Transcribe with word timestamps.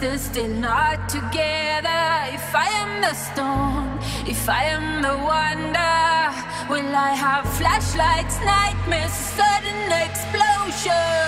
distance, 0.00 0.22
still 0.22 0.48
not 0.48 1.08
together. 1.08 2.02
If 2.32 2.54
I 2.54 2.68
am 2.82 3.00
the 3.02 3.14
storm, 3.14 3.98
if 4.26 4.48
I 4.48 4.64
am 4.64 5.02
the 5.02 5.16
wonder, 5.32 5.92
will 6.70 6.94
I 6.96 7.12
have 7.12 7.44
flashlights, 7.58 8.38
nightmares, 8.40 9.12
sudden 9.12 9.92
explosion? 10.06 11.19